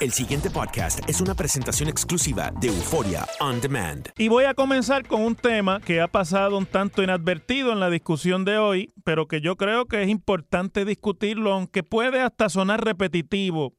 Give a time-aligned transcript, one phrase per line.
[0.00, 4.08] El siguiente podcast es una presentación exclusiva de Euforia On Demand.
[4.16, 7.90] Y voy a comenzar con un tema que ha pasado un tanto inadvertido en la
[7.90, 12.82] discusión de hoy, pero que yo creo que es importante discutirlo, aunque puede hasta sonar
[12.82, 13.74] repetitivo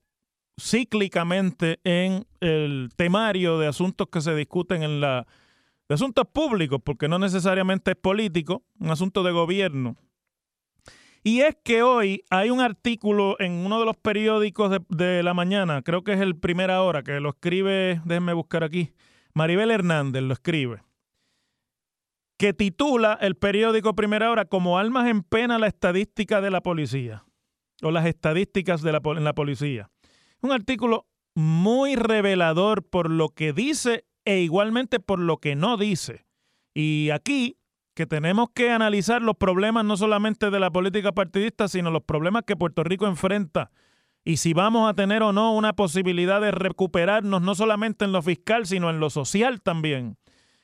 [0.62, 5.26] cíclicamente en el temario de asuntos que se discuten en la
[5.90, 9.98] de asuntos públicos, porque no necesariamente es político, un asunto de gobierno.
[11.24, 15.84] Y es que hoy hay un artículo en uno de los periódicos de, la mañana,
[15.84, 18.92] creo que es el Primera Hora, que lo escribe, déjenme buscar aquí,
[19.36, 20.82] Maribel Hernández lo escribe,
[22.40, 27.24] que titula el periódico Primera Hora como Almas en pena la estadística de la policía,
[27.84, 29.92] o las estadísticas de la, en la policía.
[30.42, 31.06] Un artículo
[31.36, 36.26] muy revelador por lo que dice e igualmente por lo que no dice.
[36.74, 37.58] Y aquí
[37.94, 42.44] que tenemos que analizar los problemas no solamente de la política partidista, sino los problemas
[42.46, 43.72] que Puerto Rico enfrenta
[44.24, 48.22] y si vamos a tener o no una posibilidad de recuperarnos no solamente en lo
[48.22, 50.18] fiscal, sino en lo social también.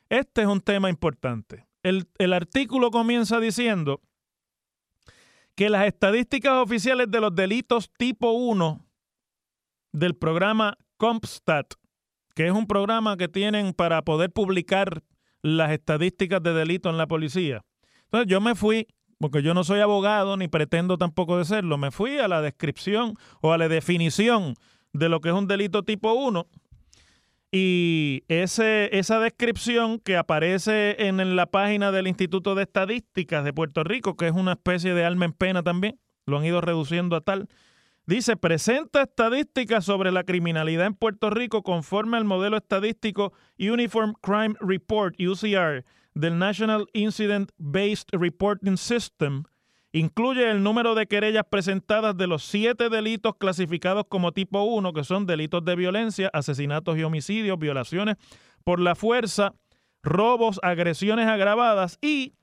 [0.09, 1.67] Este es un tema importante.
[1.81, 4.01] El, el artículo comienza diciendo
[5.55, 8.85] que las estadísticas oficiales de los delitos tipo 1
[9.91, 11.73] del programa CompStat,
[12.35, 15.01] que es un programa que tienen para poder publicar
[15.41, 17.63] las estadísticas de delito en la policía.
[18.05, 18.87] Entonces yo me fui,
[19.19, 23.13] porque yo no soy abogado ni pretendo tampoco de serlo, me fui a la descripción
[23.41, 24.55] o a la definición
[24.93, 26.47] de lo que es un delito tipo 1
[27.51, 33.53] y ese, esa descripción que aparece en, en la página del Instituto de Estadísticas de
[33.53, 37.15] Puerto Rico, que es una especie de alma en pena también, lo han ido reduciendo
[37.15, 37.47] a tal,
[38.07, 44.55] Dice, presenta estadísticas sobre la criminalidad en Puerto Rico conforme al modelo estadístico Uniform Crime
[44.61, 49.43] Report, UCR, del National Incident Based Reporting System.
[49.91, 55.03] Incluye el número de querellas presentadas de los siete delitos clasificados como tipo 1, que
[55.03, 58.15] son delitos de violencia, asesinatos y homicidios, violaciones
[58.63, 59.53] por la fuerza,
[60.01, 62.36] robos, agresiones agravadas y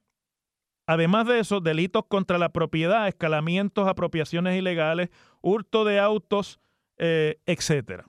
[0.86, 5.08] Además de eso, delitos contra la propiedad, escalamientos, apropiaciones ilegales,
[5.40, 6.60] hurto de autos,
[6.98, 8.04] eh, etcétera.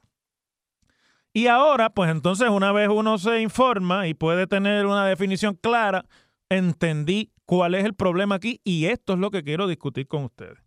[1.32, 6.06] Y ahora, pues entonces una vez uno se informa y puede tener una definición clara,
[6.50, 10.58] entendí cuál es el problema aquí y esto es lo que quiero discutir con ustedes.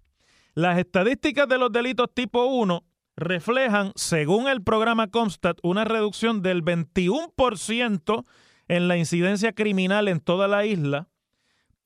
[0.54, 2.84] Las estadísticas de los delitos tipo 1
[3.16, 8.24] reflejan, según el programa Comstat, una reducción del 21%
[8.68, 11.08] en la incidencia criminal en toda la isla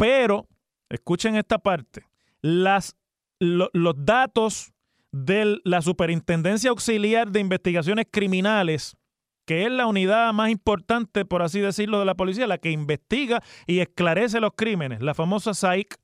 [0.03, 0.49] pero,
[0.89, 2.05] escuchen esta parte,
[2.41, 4.73] los datos
[5.13, 8.97] de la Superintendencia Auxiliar de Investigaciones Criminales,
[9.45, 13.45] que es la unidad más importante, por así decirlo, de la policía, la que investiga
[13.69, 15.97] y esclarece los crímenes, la famosa SAIC,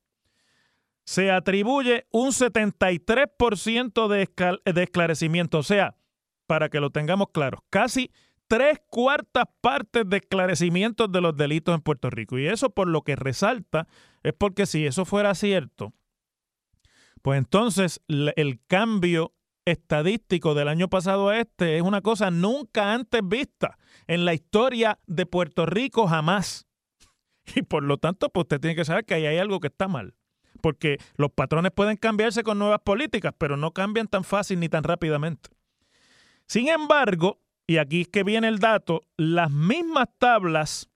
[1.05, 5.59] se atribuye un 73% de, de esclarecimiento.
[5.59, 5.97] O sea,
[6.47, 8.13] para que lo tengamos claro, casi
[8.49, 12.39] tres cuartas partes de esclarecimientos de los delitos en Puerto Rico.
[12.39, 13.87] Y eso por lo que resalta
[14.23, 15.93] es porque si eso fuera cierto,
[17.23, 19.35] pues entonces el cambio
[19.65, 24.99] estadístico del año pasado a este es una cosa nunca antes vista en la historia
[25.07, 26.67] de Puerto Rico jamás.
[27.55, 29.89] Y por lo tanto, pues usted tiene que saber que ahí hay algo que está
[29.89, 30.15] mal.
[30.61, 34.85] Porque los patrones pueden cambiarse con nuevas políticas, pero no cambian tan fácil ni tan
[34.85, 35.49] rápidamente.
[36.47, 40.89] Sin embargo, y aquí es que viene el dato, las mismas tablas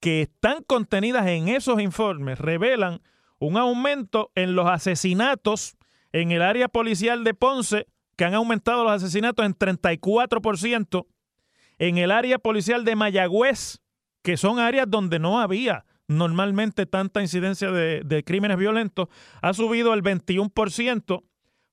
[0.00, 3.02] que están contenidas en esos informes revelan
[3.40, 5.76] un aumento en los asesinatos
[6.12, 11.06] en el área policial de Ponce que han aumentado los asesinatos en 34%,
[11.78, 13.80] en el área policial de Mayagüez,
[14.22, 19.08] que son áreas donde no había normalmente tanta incidencia de, crímenes violentos,
[19.40, 21.24] ha subido el 21%,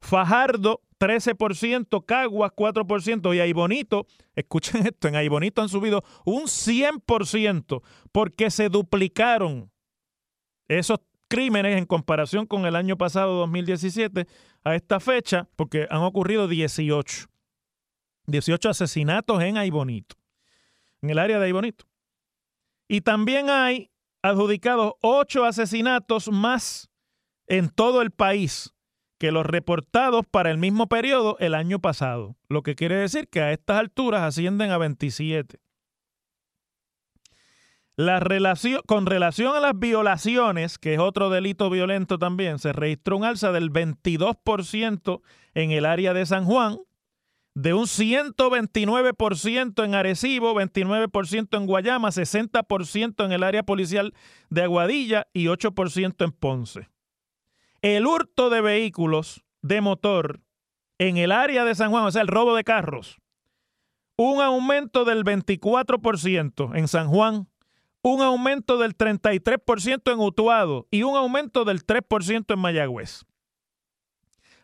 [0.02, 4.06] Fajardo 13%, Caguas 4% y Aibonito,
[4.36, 7.82] escuchen esto, en Aibonito han subido un 100%
[8.12, 9.72] porque se duplicaron
[10.68, 14.28] esos crímenes en comparación con el año pasado, 2017,
[14.64, 17.28] a esta fecha, porque han ocurrido 18.
[18.28, 20.16] 18 asesinatos en Aibonito,
[21.02, 21.86] en el área de Aibonito.
[22.88, 23.90] Y también hay
[24.22, 26.90] adjudicados 8 asesinatos más
[27.48, 28.74] en todo el país
[29.20, 33.42] que los reportados para el mismo periodo el año pasado, lo que quiere decir que
[33.42, 35.60] a estas alturas ascienden a 27.
[37.98, 38.22] La
[38.88, 43.52] con relación a las violaciones, que es otro delito violento también, se registró un alza
[43.52, 45.22] del 22%
[45.54, 46.78] en el área de San Juan,
[47.56, 54.14] de un 129% en Arecibo, 29% en Guayama, 60% en el área policial
[54.50, 56.88] de Aguadilla y 8% en Ponce.
[57.82, 60.42] El hurto de vehículos de motor
[60.98, 63.18] en el área de San Juan, o sea, el robo de carros,
[64.18, 67.48] un aumento del 24% en San Juan,
[68.02, 73.26] un aumento del 33% en Utuado y un aumento del 3% en Mayagüez.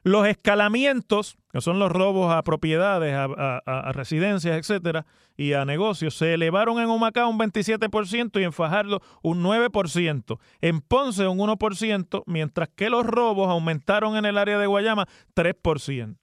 [0.06, 6.36] Los escalamientos, que son los robos a propiedades, a, residencias, etcétera, y a negocios, se
[6.36, 10.38] elevaron en Humacao un 27% y en Fajardo un 9%.
[10.62, 16.18] En Ponce un 1%, mientras que los robos aumentaron en el área de Guayama 3%.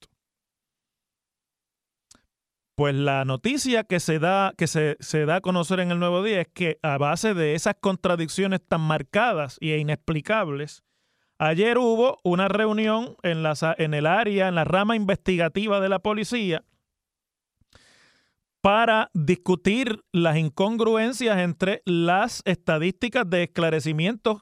[2.75, 6.39] Pues la noticia que se da, que se, da a conocer en el nuevo día
[6.39, 10.85] es que a base de esas contradicciones tan marcadas e inexplicables,
[11.37, 15.99] ayer hubo una reunión en, la, en el área, en la rama investigativa de la
[15.99, 16.63] policía,
[18.61, 24.41] para discutir las incongruencias entre las estadísticas de esclarecimientos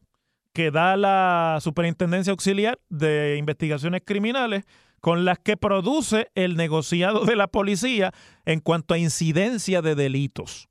[0.54, 4.66] que da la Superintendencia Auxiliar de Investigaciones Criminales
[5.00, 8.12] con las que produce el negociado de la policía
[8.46, 10.71] en cuanto a incidencia de delitos.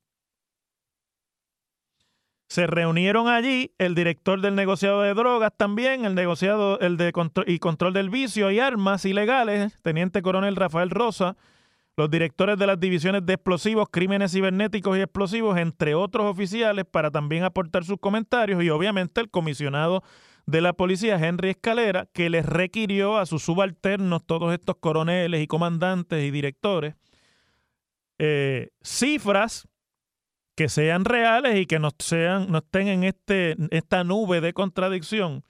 [2.51, 7.13] Se reunieron allí el director del negociado de drogas también, el negociado el de
[7.47, 11.37] y control del vicio y armas ilegales, teniente coronel Rafael Rosa,
[11.97, 17.13] los directores de las divisiones de explosivos, crímenes cibernéticos y explosivos, entre otros oficiales, para
[17.13, 20.03] también aportar sus comentarios y obviamente el comisionado
[20.45, 25.47] de la policía, Henry Escalera, que les requirió a sus subalternos, todos estos coroneles y
[25.47, 26.97] comandantes y directores,
[28.19, 29.70] eh, cifras
[30.61, 35.43] que sean reales y que no, sean, no estén en este, esta nube de contradicción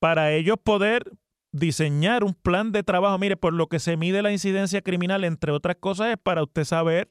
[0.00, 1.04] para ellos poder
[1.52, 3.16] diseñar un plan de trabajo.
[3.16, 6.64] Mire, por lo que se mide la incidencia criminal, entre otras cosas, es para usted
[6.64, 7.08] saber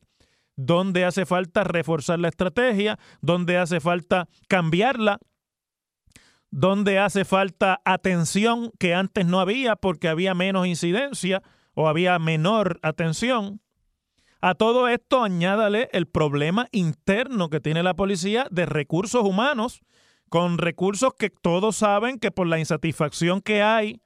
[0.58, 5.20] dónde hace falta reforzar la estrategia, dónde hace falta cambiarla
[6.52, 11.42] donde hace falta atención que antes no había porque había menos incidencia
[11.74, 13.62] o había menor atención.
[14.42, 19.82] A todo esto añádale el problema interno que tiene la policía de recursos humanos,
[20.30, 24.02] con recursos que todos saben que por la insatisfacción que hay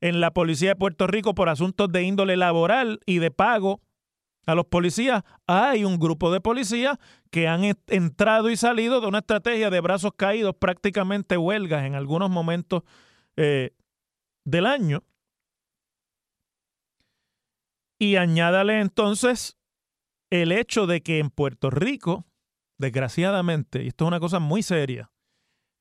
[0.00, 3.80] en la policía de Puerto Rico por asuntos de índole laboral y de pago,
[4.46, 6.96] a los policías, hay un grupo de policías
[7.30, 12.30] que han entrado y salido de una estrategia de brazos caídos, prácticamente huelgas en algunos
[12.30, 12.82] momentos
[13.36, 13.74] eh,
[14.44, 15.04] del año.
[17.98, 19.57] Y añádale entonces
[20.30, 22.26] el hecho de que en Puerto Rico,
[22.78, 25.10] desgraciadamente, y esto es una cosa muy seria,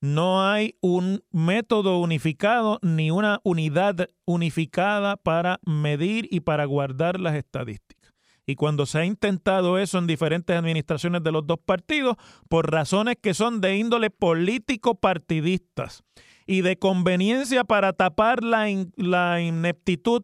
[0.02, 7.36] no hay un método unificado ni una unidad unificada para medir y para guardar las
[7.36, 8.14] estadísticas.
[8.46, 12.16] Y cuando se ha intentado eso en diferentes administraciones de los dos partidos,
[12.48, 16.04] por razones que son de índole político-partidistas
[16.46, 20.24] y de conveniencia para tapar la, la ineptitud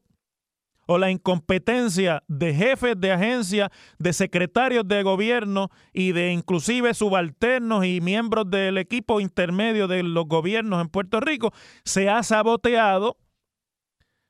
[0.85, 7.85] o la incompetencia de jefes de agencia, de secretarios de gobierno y de inclusive subalternos
[7.85, 11.53] y miembros del equipo intermedio de los gobiernos en Puerto Rico,
[11.85, 13.17] se ha saboteado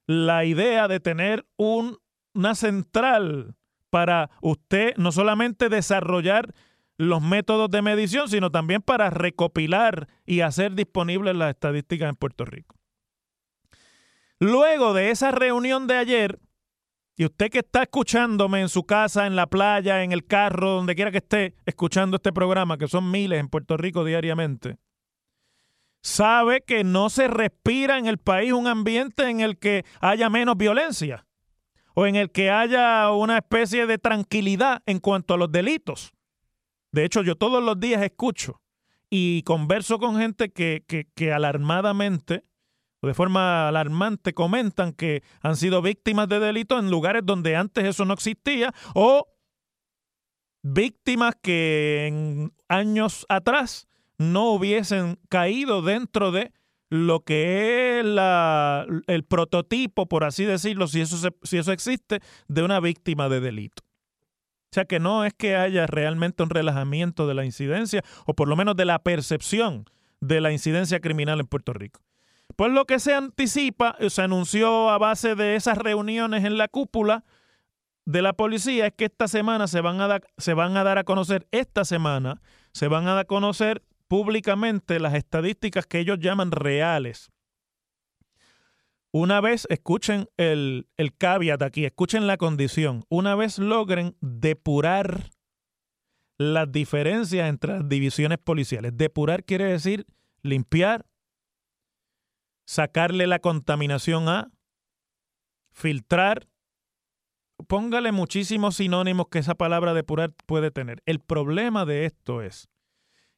[0.07, 1.97] la idea de tener un,
[2.33, 3.55] una central
[3.89, 6.53] para usted no solamente desarrollar
[6.97, 12.45] los métodos de medición, sino también para recopilar y hacer disponibles las estadísticas en Puerto
[12.45, 12.75] Rico.
[14.39, 16.39] Luego de esa reunión de ayer,
[17.15, 20.95] y usted que está escuchándome en su casa, en la playa, en el carro, donde
[20.95, 24.77] quiera que esté escuchando este programa, que son miles en Puerto Rico diariamente,
[26.01, 30.57] sabe que no se respira en el país un ambiente en el que haya menos
[30.57, 31.25] violencia
[31.95, 36.13] o en el que haya una especie de tranquilidad en cuanto a los delitos.
[36.91, 38.61] De hecho, yo todos los días escucho
[39.09, 42.43] y converso con gente que, que, que alarmadamente
[43.07, 48.05] de forma alarmante comentan que han sido víctimas de delitos en lugares donde antes eso
[48.05, 49.27] no existía o
[50.61, 56.53] víctimas que en años atrás no hubiesen caído dentro de
[56.89, 62.61] lo que es la, el prototipo, por así decirlo, si eso, si eso existe, de
[62.61, 63.83] una víctima de delito.
[63.83, 68.47] O sea que no es que haya realmente un relajamiento de la incidencia, o por
[68.47, 69.85] lo menos de la percepción
[70.21, 72.01] de la incidencia criminal en Puerto Rico.
[72.55, 77.23] Pues lo que se anticipa, se anunció a base de esas reuniones en la cúpula
[78.05, 81.03] de la policía, es que esta semana se van a, se van a dar a
[81.03, 82.41] conocer, esta semana
[82.73, 87.31] se van a dar a conocer públicamente las estadísticas que ellos llaman reales.
[89.11, 95.29] Una vez, escuchen el, el caveat aquí, escuchen la condición, una vez logren depurar
[96.37, 98.91] las diferencias entre las divisiones policiales.
[98.95, 100.05] Depurar quiere decir
[100.41, 101.05] limpiar,
[102.65, 104.51] sacarle la contaminación a,
[105.73, 106.47] filtrar,
[107.67, 111.01] póngale muchísimos sinónimos que esa palabra depurar puede tener.
[111.05, 112.69] El problema de esto es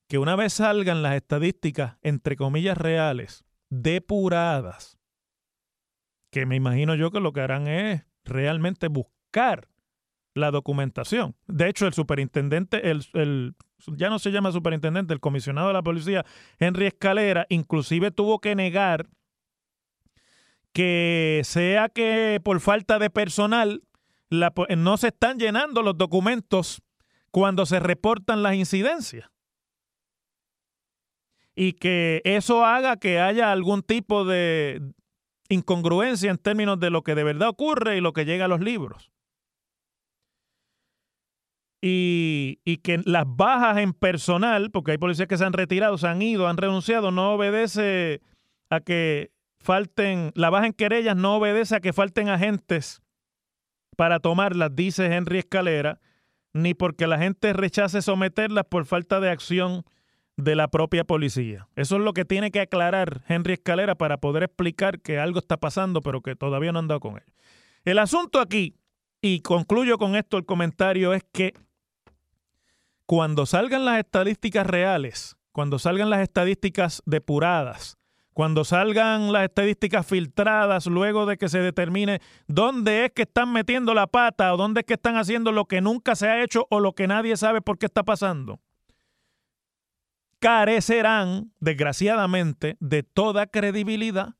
[0.07, 4.99] que una vez salgan las estadísticas, entre comillas, reales, depuradas,
[6.29, 9.69] que me imagino yo que lo que harán es realmente buscar
[10.33, 11.35] la documentación.
[11.47, 13.55] De hecho, el superintendente, el, el,
[13.95, 16.25] ya no se llama superintendente, el comisionado de la policía,
[16.59, 19.07] Henry Escalera, inclusive tuvo que negar
[20.73, 23.81] que sea que por falta de personal
[24.29, 26.81] no se están llenando los documentos
[27.31, 29.29] cuando se reportan las incidencias.
[31.55, 34.81] Y que eso haga que haya algún tipo de
[35.47, 38.59] incongruencia en términos de lo que de verdad ocurre y lo que llega a los
[38.59, 39.11] libros.
[41.87, 46.19] Y, que las bajas en personal, porque hay policías que se han retirado, se han
[46.19, 48.21] ido, han renunciado, no obedece
[48.71, 53.03] a que falten, la baja en querellas no obedece a que falten agentes
[53.95, 55.99] para tomarlas, dice Henry Escalera,
[56.53, 59.83] ni porque la gente rechace someterlas por falta de acción
[60.37, 61.67] de la propia policía.
[61.75, 65.57] Eso es lo que tiene que aclarar Henry Escalera para poder explicar que algo está
[65.57, 67.33] pasando, pero que todavía no han dado con él.
[67.83, 68.75] El asunto aquí,
[69.21, 71.53] y concluyo con esto el comentario, es que
[73.05, 77.97] cuando salgan las estadísticas reales, cuando salgan las estadísticas depuradas,
[78.33, 83.93] cuando salgan las estadísticas filtradas luego de que se determine dónde es que están metiendo
[83.93, 86.79] la pata o dónde es que están haciendo lo que nunca se ha hecho o
[86.79, 88.59] lo que nadie sabe por qué está pasando,
[90.39, 94.35] carecerán, desgraciadamente, de toda credibilidad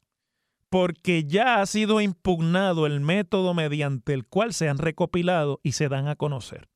[0.70, 5.88] porque ya ha sido impugnado el método mediante el cual se han recopilado y se
[5.88, 6.68] dan a conocer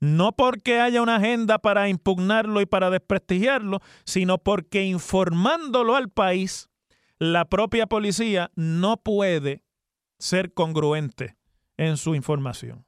[0.00, 6.70] no porque haya una agenda para impugnarlo y para desprestigiarlo, sino porque informándolo al país,
[7.18, 9.62] la propia policía no puede
[10.18, 11.36] ser congruente
[11.76, 12.86] en su información.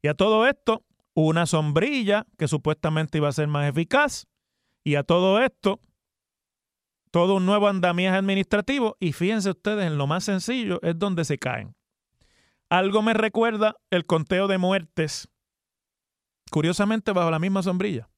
[0.00, 0.84] Y a todo esto,
[1.14, 4.28] una sombrilla que supuestamente iba a ser más eficaz,
[4.84, 5.80] y a todo esto,
[7.10, 11.38] todo un nuevo andamiaje administrativo, y fíjense ustedes, en lo más sencillo es donde se
[11.38, 11.74] caen.
[12.68, 15.28] Algo me recuerda el conteo de muertes
[16.52, 18.10] curiosamente bajo la misma sombrilla.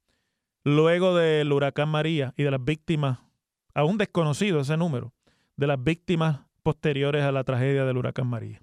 [0.65, 3.21] Luego del huracán María y de las víctimas,
[3.75, 5.15] aún desconocido ese número,
[5.57, 8.61] de las víctimas posteriores a la tragedia del huracán María.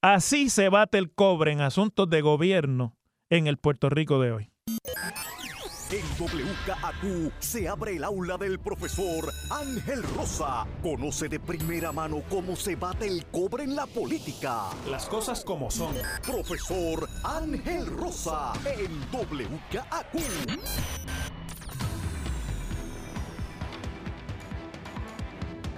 [0.00, 2.96] Así se bate el cobre en asuntos de gobierno
[3.28, 4.50] en el Puerto Rico de hoy.
[5.92, 10.64] En WKAQ se abre el aula del profesor Ángel Rosa.
[10.84, 14.66] Conoce de primera mano cómo se bate el cobre en la política.
[14.88, 15.96] Las cosas como son.
[16.24, 20.14] Profesor Ángel Rosa en WKAQ.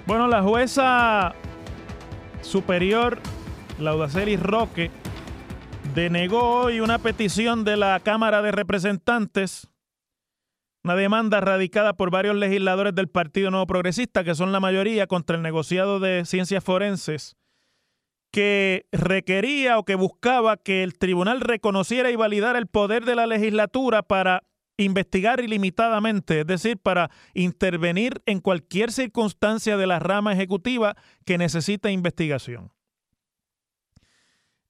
[0.07, 1.35] Bueno, la jueza
[2.42, 3.19] superior,
[3.78, 4.90] Laudaceli Roque,
[5.95, 9.72] denegó hoy una petición de la Cámara de Representantes,
[10.85, 15.37] una demanda radicada por varios legisladores del Partido Nuevo Progresista, que son la mayoría, contra
[15.37, 17.37] el negociado de ciencias forenses,
[18.33, 23.27] que requería o que buscaba que el tribunal reconociera y validara el poder de la
[23.27, 24.43] legislatura para
[24.79, 31.93] investigar ilimitadamente, es decir, para intervenir en cualquier circunstancia de la rama ejecutiva que necesite
[31.93, 32.73] investigación.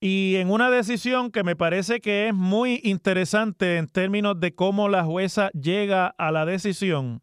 [0.04, 4.88] Y en una decisión que me parece que es muy interesante en términos de cómo
[4.88, 7.23] la jueza llega a la decisión,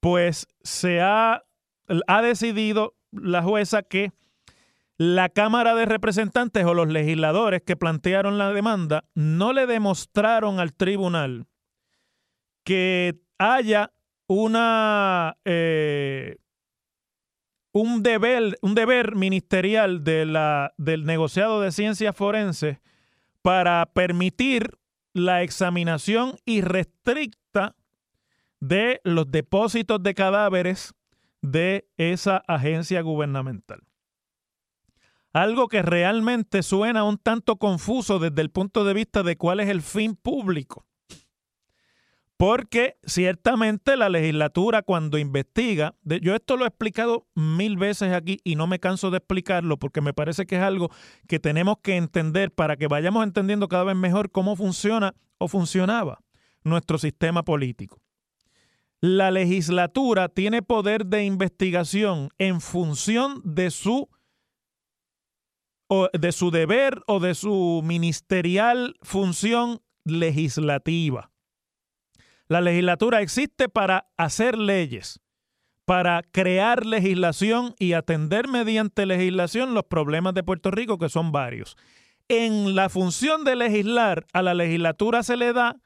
[0.00, 1.44] pues se ha,
[2.06, 4.12] ha decidido la jueza que
[4.96, 10.72] la Cámara de Representantes o los legisladores que plantearon la demanda no le demostraron al
[10.72, 11.48] tribunal
[12.64, 13.92] que haya
[14.26, 16.38] una eh,
[17.74, 22.78] un deber, un deber ministerial de la, del negociado de ciencias forenses
[23.42, 24.78] para permitir
[25.12, 27.74] la examinación irrestricta
[28.60, 30.94] de los depósitos de cadáveres
[31.42, 33.82] de esa agencia gubernamental.
[35.32, 39.68] Algo que realmente suena un tanto confuso desde el punto de vista de cuál es
[39.68, 40.86] el fin público
[42.36, 48.56] porque ciertamente la legislatura cuando investiga, yo esto lo he explicado mil veces aquí y
[48.56, 50.90] no me canso de explicarlo porque me parece que es algo
[51.28, 56.20] que tenemos que entender para que vayamos entendiendo cada vez mejor cómo funciona o funcionaba
[56.64, 58.00] nuestro sistema político.
[59.00, 64.08] La legislatura tiene poder de investigación en función de su
[66.12, 71.33] de su deber o de su ministerial función legislativa.
[72.48, 75.20] La legislatura existe para hacer leyes,
[75.84, 81.76] para crear legislación y atender mediante legislación los problemas de Puerto Rico, que son varios.
[82.28, 85.76] En la función de legislar, a la legislatura se le da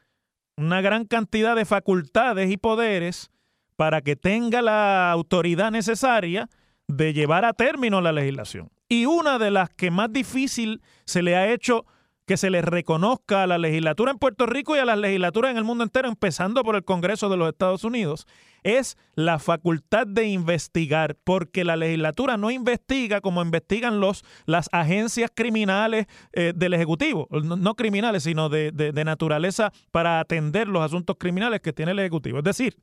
[0.57, 3.31] una gran cantidad de facultades y poderes
[3.77, 6.49] para que tenga la autoridad necesaria
[6.88, 8.71] de llevar a término la legislación.
[8.88, 11.87] Y una de las que más difícil se le ha hecho
[12.29, 15.57] que se les reconozca a la legislatura en Puerto Rico y a las legislaturas en
[15.57, 18.27] el mundo entero, empezando por el Congreso de los Estados Unidos,
[18.62, 25.31] es la facultad de investigar, porque la legislatura no investiga como investigan los, las agencias
[25.35, 31.62] criminales eh, del Ejecutivo, no, criminales, sino de, de naturaleza para atender los asuntos criminales
[31.62, 32.38] que tiene el Ejecutivo.
[32.38, 32.77] Es decir,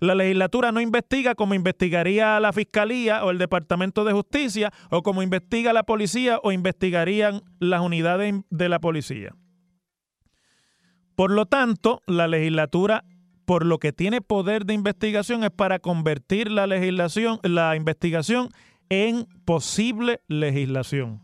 [0.00, 5.22] la legislatura no investiga como investigaría la Fiscalía o el Departamento de Justicia o como
[5.22, 9.34] investiga la policía o investigarían las unidades de la policía.
[11.14, 13.04] Por lo tanto, la legislatura,
[13.46, 18.50] por lo que tiene poder de investigación, es para convertir la legislación, la investigación
[18.90, 21.22] en posible legislación.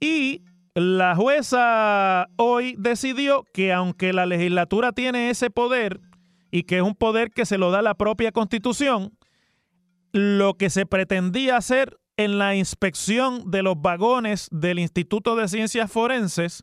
[0.00, 0.42] Y
[0.74, 6.00] la jueza hoy decidió que aunque la legislatura tiene ese poder,
[6.54, 9.18] y que es un poder que se lo da la propia constitución,
[10.12, 15.90] lo que se pretendía hacer en la inspección de los vagones del Instituto de Ciencias
[15.90, 16.62] Forenses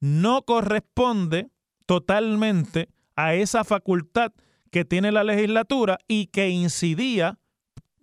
[0.00, 1.50] no corresponde
[1.84, 4.32] totalmente a esa facultad
[4.70, 7.38] que tiene la legislatura y que incidía,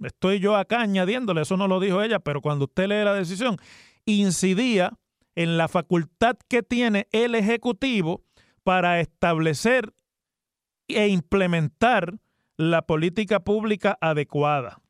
[0.04, 3.58] estoy yo acá añadiéndole, eso no lo dijo ella, pero cuando usted lee la decisión,
[4.06, 4.94] incidía
[5.34, 8.22] en la facultad que tiene el Ejecutivo
[8.64, 9.96] para establecer
[10.88, 12.20] e implementar
[12.58, 14.82] la política pública adecuada.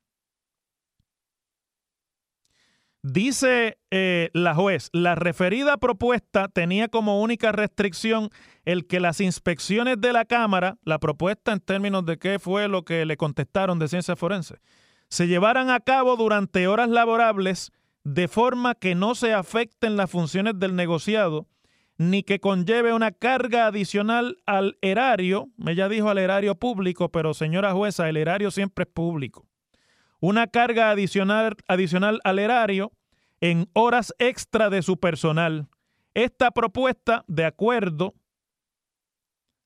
[3.03, 8.29] Dice eh, la juez, la referida propuesta tenía como única restricción
[8.65, 12.83] el que las inspecciones de la Cámara, la propuesta en términos de qué fue lo
[12.83, 14.59] que le contestaron de ciencia forense,
[15.09, 17.71] se llevaran a cabo durante horas laborables
[18.03, 21.47] de forma que no se afecten las funciones del negociado
[21.97, 27.73] ni que conlleve una carga adicional al erario, ella dijo al erario público, pero señora
[27.73, 29.47] jueza, el erario siempre es público.
[30.19, 32.91] Una carga adicional, adicional al erario
[33.41, 35.67] en horas extra de su personal.
[36.13, 38.15] Esta propuesta, de acuerdo,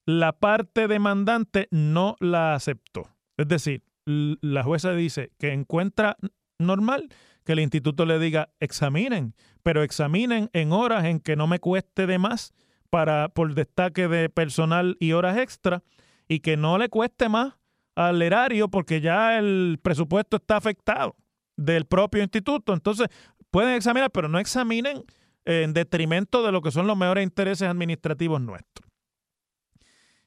[0.05, 3.09] la parte demandante no la aceptó.
[3.37, 6.17] Es decir, la jueza dice que encuentra
[6.59, 7.09] normal
[7.43, 12.07] que el instituto le diga examinen, pero examinen en horas en que no me cueste
[12.07, 12.53] de más
[12.89, 15.83] para por destaque de personal y horas extra
[16.27, 17.55] y que no le cueste más
[17.95, 21.15] al erario porque ya el presupuesto está afectado
[21.57, 22.73] del propio instituto.
[22.73, 23.07] Entonces,
[23.49, 25.03] pueden examinar, pero no examinen
[25.45, 28.89] en detrimento de lo que son los mejores intereses administrativos nuestros.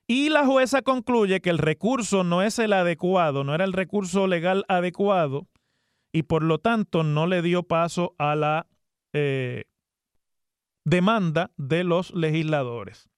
[0.07, 4.27] Y la jueza concluye que el recurso no es el adecuado, no era el recurso
[4.27, 5.47] legal adecuado,
[6.15, 8.69] y por lo tanto no le dio paso a la
[9.13, 9.65] eh,
[10.85, 13.11] demanda de los legisladores.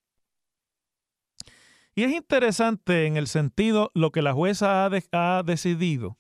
[1.95, 6.17] Y es interesante en el sentido lo que la jueza ha, ha decidido,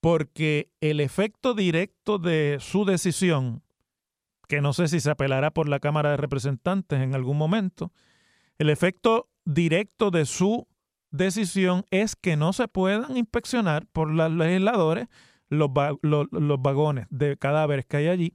[0.00, 3.62] porque el efecto directo de su decisión,
[4.48, 7.92] que no sé si se apelará por la Cámara de Representantes en algún momento,
[8.58, 10.66] el efecto directo de su
[11.12, 15.06] decisión es que no se puedan inspeccionar por los legisladores
[15.52, 15.70] los,
[16.02, 18.34] los, vagones de cadáveres que hay allí,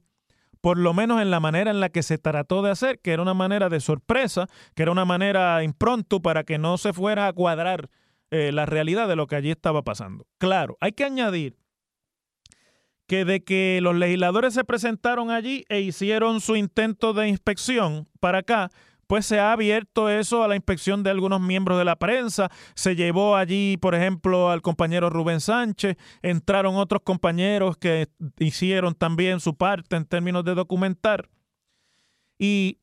[0.60, 3.22] por lo menos en la manera en la que se trató de hacer, que era
[3.22, 7.32] una manera de sorpresa, que era una manera impronto para que no se fuera a
[7.32, 7.90] cuadrar
[8.30, 10.26] eh, la realidad de lo que allí estaba pasando.
[10.38, 11.56] Claro, hay que añadir
[13.06, 18.38] que de que los legisladores se presentaron allí e hicieron su intento de inspección para
[18.38, 18.68] acá,
[19.08, 22.50] pues se ha abierto eso a la inspección de algunos miembros de la prensa.
[22.74, 29.40] Se llevó allí, por ejemplo, al compañero Rubén Sánchez, entraron otros compañeros que hicieron también
[29.40, 31.30] su parte en términos de documentar.
[32.38, 32.78] Y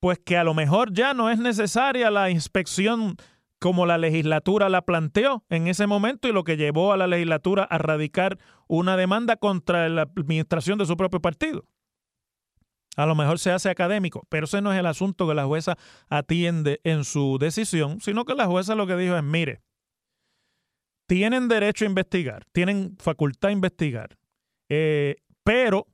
[0.00, 3.16] pues que a lo mejor ya no es necesaria la inspección
[3.58, 7.64] como la legislatura la planteó en ese momento y lo que llevó a la legislatura
[7.64, 11.64] a radicar una demanda contra la administración de su propio partido.
[12.96, 15.76] A lo mejor se hace académico, pero ese no es el asunto que la jueza
[16.08, 19.60] atiende en su decisión, sino que la jueza lo que dijo es, mire,
[21.06, 24.18] tienen derecho a investigar, tienen facultad a investigar,
[24.68, 25.86] eh, pero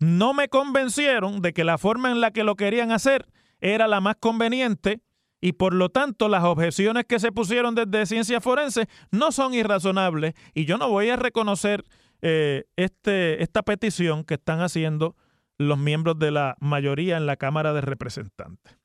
[0.00, 3.26] no me convencieron de que la forma en la que lo querían hacer
[3.60, 5.00] era la más conveniente
[5.40, 10.34] y por lo tanto las objeciones que se pusieron desde ciencia forense no son irrazonables
[10.52, 11.84] y yo no voy a reconocer
[12.22, 15.16] eh, este, esta petición que están haciendo
[15.58, 18.78] los miembros de la mayoría en la Cámara de Representantes.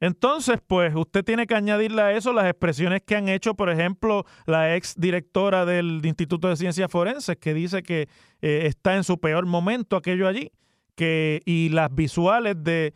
[0.00, 4.24] Entonces, pues usted tiene que añadirle a eso las expresiones que han hecho, por ejemplo,
[4.46, 8.08] la ex directora del Instituto de Ciencias Forenses, que dice que
[8.40, 10.52] eh, está en su peor momento aquello allí,
[10.94, 12.92] que, y las visuales de,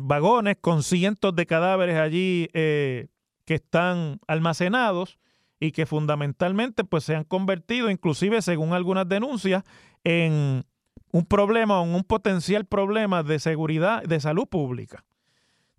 [0.00, 3.06] vagones con cientos de cadáveres allí eh,
[3.44, 5.18] que están almacenados
[5.60, 9.64] y que fundamentalmente pues se han convertido, inclusive según algunas denuncias,
[10.04, 10.64] en
[11.12, 15.04] un problema o un potencial problema de seguridad, de salud pública.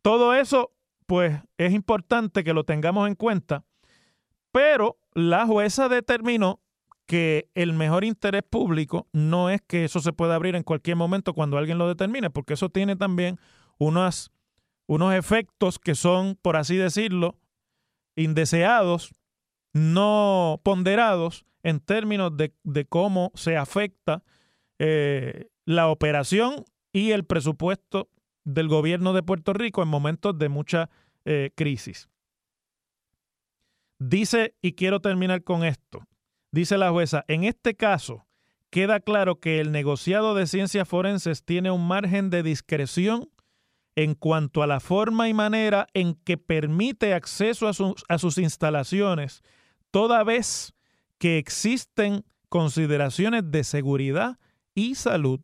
[0.01, 0.71] Todo eso,
[1.05, 3.63] pues, es importante que lo tengamos en cuenta,
[4.51, 6.60] pero la jueza determinó
[7.05, 11.34] que el mejor interés público no es que eso se pueda abrir en cualquier momento
[11.34, 13.39] cuando alguien lo determine, porque eso tiene también
[13.79, 14.32] unos,
[15.15, 17.36] efectos que son, por así decirlo,
[18.15, 19.13] indeseados,
[19.73, 24.23] no ponderados en términos de, de cómo se afecta
[24.79, 28.09] eh, la operación y el presupuesto
[28.43, 30.89] del gobierno de Puerto Rico en momentos de mucha
[31.25, 32.09] eh, crisis.
[33.99, 36.07] Dice, y quiero terminar con esto,
[36.51, 38.25] dice la jueza, en este caso
[38.69, 43.29] queda claro que el negociado de ciencias forenses tiene un margen de discreción
[43.95, 48.37] en cuanto a la forma y manera en que permite acceso a sus, a sus
[48.37, 49.41] instalaciones,
[49.91, 50.73] toda vez
[51.17, 54.39] que existen consideraciones de seguridad
[54.79, 55.41] y salud.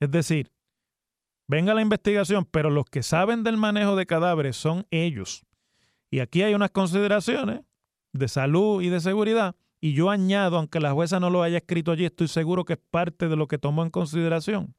[0.00, 0.50] Es decir,
[1.46, 5.46] venga la investigación, pero los que saben del manejo de cadáveres son ellos.
[6.10, 7.60] Y aquí hay unas consideraciones
[8.12, 9.54] de salud y de seguridad.
[9.80, 12.80] Y yo añado, aunque la jueza no lo haya escrito allí, estoy seguro que es
[12.90, 14.74] parte de lo que tomó en consideración,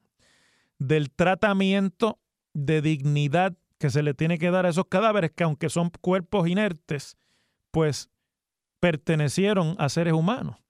[0.78, 2.18] del tratamiento
[2.52, 6.48] de dignidad que se le tiene que dar a esos cadáveres, que aunque son cuerpos
[6.48, 7.16] inertes,
[7.70, 8.10] pues
[8.78, 10.63] pertenecieron a seres humanos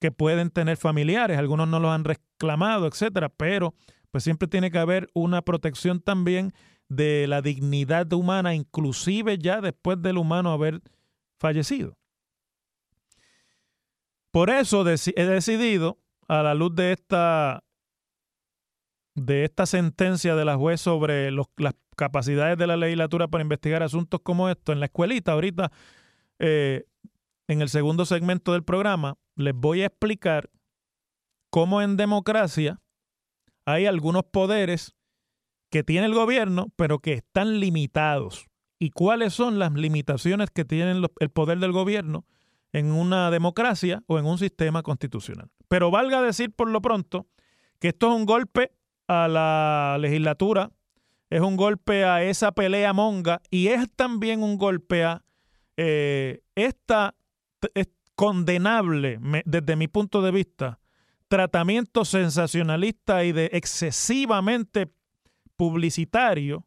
[0.00, 3.74] que pueden tener familiares, algunos no los han reclamado, etcétera, pero
[4.10, 6.52] pues siempre tiene que haber una protección también
[6.88, 10.82] de la dignidad humana, inclusive ya después del humano haber
[11.38, 11.96] fallecido.
[14.30, 17.62] Por eso he decidido, a la luz de esta,
[19.14, 24.20] de esta sentencia de la juez sobre las capacidades de la legislatura para investigar asuntos
[24.22, 25.72] como esto, en la escuelita, ahorita,
[26.38, 26.84] eh,
[27.48, 30.50] en el segundo segmento del programa, les voy a explicar
[31.50, 32.80] cómo en democracia
[33.64, 34.94] hay algunos poderes
[35.70, 38.46] que tiene el gobierno, pero que están limitados.
[38.78, 42.26] ¿Y cuáles son las limitaciones que tiene el poder del gobierno
[42.72, 45.50] en una democracia o en un sistema constitucional?
[45.68, 47.26] Pero valga decir por lo pronto
[47.80, 48.72] que esto es un golpe
[49.08, 50.70] a la legislatura,
[51.30, 55.24] es un golpe a esa pelea monga y es también un golpe a
[55.76, 57.15] eh, esta,
[58.14, 60.80] condenable desde mi punto de vista
[61.28, 64.92] tratamiento sensacionalista y de excesivamente
[65.56, 66.66] publicitario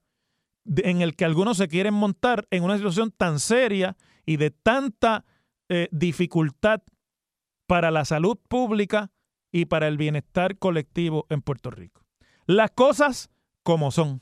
[0.66, 5.26] en el que algunos se quieren montar en una situación tan seria y de tanta
[5.70, 6.82] eh, dificultad
[7.68, 9.12] para la salud pública
[9.52, 12.04] y para el bienestar colectivo en Puerto Rico.
[12.46, 13.30] Las cosas
[13.64, 14.22] como son.